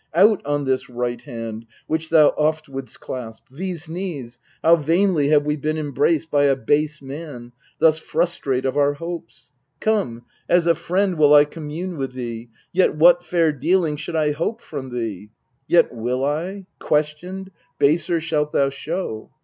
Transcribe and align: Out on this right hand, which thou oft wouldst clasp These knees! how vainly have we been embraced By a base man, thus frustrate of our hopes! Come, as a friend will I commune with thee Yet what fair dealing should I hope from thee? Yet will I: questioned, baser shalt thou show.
Out 0.15 0.43
on 0.47 0.65
this 0.65 0.89
right 0.89 1.21
hand, 1.21 1.67
which 1.85 2.09
thou 2.09 2.29
oft 2.29 2.67
wouldst 2.67 2.99
clasp 2.99 3.43
These 3.51 3.87
knees! 3.87 4.39
how 4.63 4.77
vainly 4.77 5.27
have 5.29 5.45
we 5.45 5.55
been 5.57 5.77
embraced 5.77 6.31
By 6.31 6.45
a 6.45 6.55
base 6.55 7.03
man, 7.03 7.51
thus 7.77 7.99
frustrate 7.99 8.65
of 8.65 8.75
our 8.75 8.93
hopes! 8.95 9.51
Come, 9.79 10.23
as 10.49 10.65
a 10.65 10.73
friend 10.73 11.19
will 11.19 11.35
I 11.35 11.45
commune 11.45 11.97
with 11.97 12.13
thee 12.13 12.49
Yet 12.71 12.95
what 12.95 13.23
fair 13.23 13.51
dealing 13.51 13.95
should 13.95 14.15
I 14.15 14.31
hope 14.31 14.59
from 14.59 14.91
thee? 14.91 15.29
Yet 15.67 15.93
will 15.93 16.25
I: 16.25 16.65
questioned, 16.79 17.51
baser 17.77 18.19
shalt 18.19 18.53
thou 18.53 18.71
show. 18.71 19.29